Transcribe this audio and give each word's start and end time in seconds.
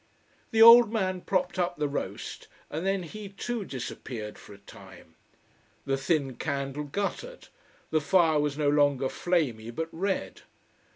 The 0.49 0.63
old 0.63 0.91
man 0.91 1.21
propped 1.21 1.59
up 1.59 1.77
the 1.77 1.87
roast, 1.87 2.47
and 2.71 2.87
then 2.87 3.03
he 3.03 3.29
too 3.29 3.63
disappeared 3.63 4.35
for 4.39 4.51
a 4.51 4.57
time. 4.57 5.13
The 5.85 5.95
thin 5.95 6.37
candle 6.37 6.85
guttered, 6.85 7.49
the 7.91 8.01
fire 8.01 8.39
was 8.39 8.57
no 8.57 8.69
longer 8.71 9.09
flamy 9.09 9.69
but 9.69 9.89
red. 9.91 10.41